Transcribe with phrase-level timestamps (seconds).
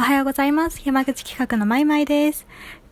[0.00, 0.80] おはようございます。
[0.82, 2.46] 山口企画のまいまいです。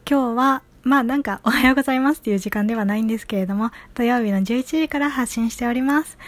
[0.07, 6.19] 今日は、まあなんかおはようございますっていう時間ではないんですけれども、土曜日の11時から発信しております。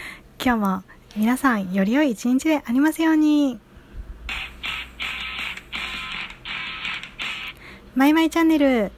[0.43, 0.83] 今日も
[1.15, 3.59] 皆さんより良い一日でありますように。
[7.93, 8.91] まいまいチャンネル。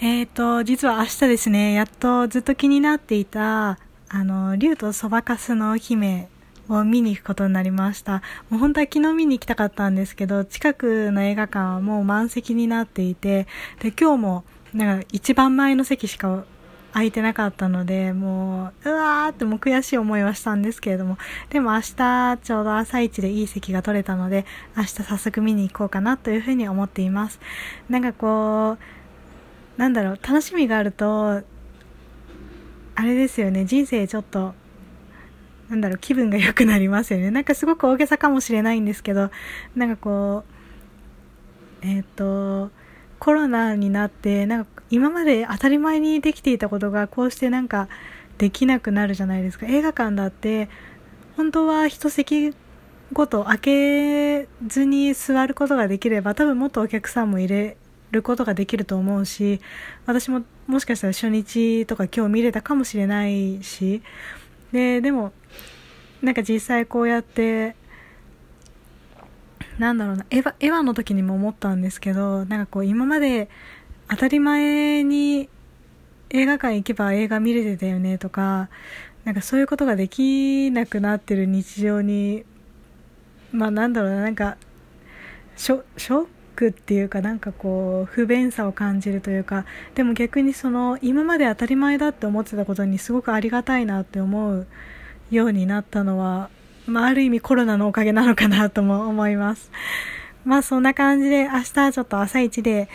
[0.00, 6.28] えっ、ー、と、実は明日ですね、やっとずっと気になっていた、あの、竜とそばかすの姫
[6.68, 8.22] を見に行くことになりました。
[8.50, 13.46] もう本当は昨日見に行きたかったんですけど、近くの映画館はもう満席になっていて、
[13.80, 14.44] で、今日も、
[14.74, 16.44] なんか一番前の席しか
[16.92, 21.18] 空いてなかったので、もう、うわーってもう悔しい思いはしたんですけれども、
[21.50, 24.44] でも明日ちょうど朝一でいい席が取れたので、
[24.76, 27.40] 明日早速見に行こうかなというふうに思っています。
[27.88, 28.78] なんかこ
[29.76, 31.42] う、なんだろう、楽しみがあると、
[32.94, 34.54] あれですよね、人生ちょっと
[35.68, 37.30] なんだろう、気分が良くなりますよね。
[37.30, 39.30] なんかすごく大げさかもしれないんですけど、
[39.76, 40.44] なんかこ
[41.82, 42.70] う、えっ、ー、と、
[43.18, 47.88] コロナになって、なんか今まで当たり前にできていたことがこうしてなんか
[48.38, 49.66] できなくなるじゃないですか。
[49.66, 50.68] 映画館だって、
[51.36, 52.54] 本当は一席
[53.12, 57.76] ごと開けずに座ることができれば、多分もっとお客さんも入れ
[58.10, 59.60] ることができると思うし、
[60.06, 64.02] 私ももしかしたら初日とか今日見れたかもしれないし、
[64.72, 65.32] で、でも、
[66.22, 67.76] なんか実際こうやって、
[69.78, 73.48] なんだろうな、エヴァ、エヴァの時にも思ったんですけど、なんかこう今まで
[74.08, 75.48] 当たり前に
[76.30, 78.68] 映画館行けば映画見れてたよねとか、
[79.24, 82.44] なんかそういうことができなくなってる日常に、
[83.52, 84.56] まあなんだろうな、なんか、
[85.56, 86.26] ショショッ
[86.58, 89.64] クっていうかなんかこう不便さを感じるというか
[89.94, 94.66] でも逆にその今まで当たり前だって思ってたことにすごくありがたいなって思う
[95.30, 96.50] ようになったのは、
[96.86, 99.70] まあ、ある意味コロナのおかげなのかなとも思います。
[100.44, 102.88] まあそんな感じで明日ちょっと朝一で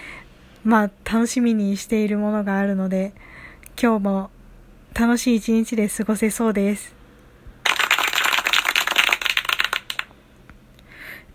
[0.65, 3.13] まあ楽しみにしているものがあるので
[3.81, 4.29] 今日も
[4.93, 6.93] 楽しい一日で過ごせそうです。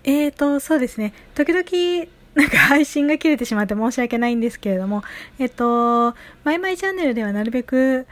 [0.05, 1.13] えーと、そうですね。
[1.35, 5.03] 時々なんか配信が切れてしまって申し訳ないんですけれども、
[5.41, 8.07] えっと、マイマイチャンネルではなるべく、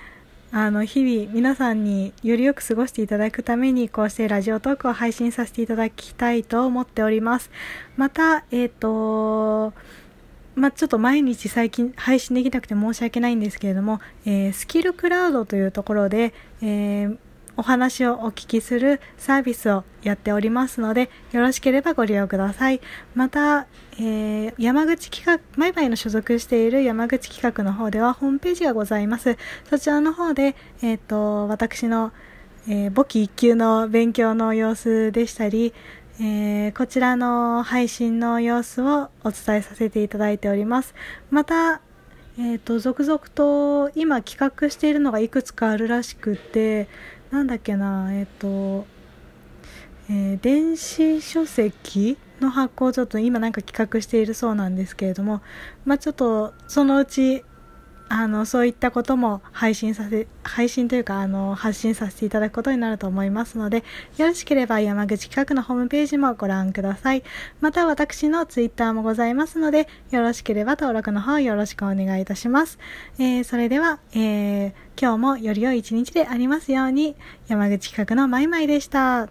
[0.50, 7.52] あの、日々皆さんによりよく過ごしていただくために、こうしてラジオトークを配信させていただきたいと思っております。
[7.96, 9.72] また、えっと、
[10.56, 17.18] まあ、ちょっと毎日最近配信できなくて申し訳ないんですけれども、えー、スキルクラウドというところで、えー
[17.56, 22.80] お話をお聞きするサービスをやっておりますので、よろしければご利用ください。
[23.14, 23.66] また、
[23.98, 29.36] えー、山口企画、マイバイの所属している山口企画の方ではホームページがございます。
[29.70, 32.12] そちらの方で、えっ、と、私の、
[32.68, 35.72] えー、簿記一級の勉強の様子でしたり、
[36.18, 40.94] えー、こちらの配信の様子をお伝えさせていただいております。
[41.30, 41.82] また、
[42.38, 46.86] え、ー、と、続々と今企画しているのがいくつかあるらしくて、
[47.30, 48.86] なんだっけな、えっ、と、
[50.10, 55.40] えー、電子書籍の発行をちょっと今なんか企画しているそうなんですけれども、
[55.86, 57.42] まあちょっとそのうち
[58.08, 63.82] あの、そういったことも配信させ、配信というか、あの、発信させていただくことになると思いますので、
[64.16, 67.24] よろしければ山口企画のホームページもご覧ください。
[67.60, 72.78] また私のツイッターもございますので、よろしければ登録の方よろしくお願いいたします。
[73.18, 77.16] えー、それでは、えー、今日もより良い一日でありますように、
[77.48, 79.28] 山口企画のまいまいでした。